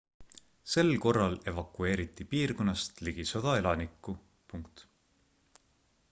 sel 0.75 0.87
korral 1.01 1.35
evakueeriti 1.49 2.25
piirkonnast 2.31 3.03
ligi 3.07 3.25
100 3.33 3.53
elanikku 3.61 4.17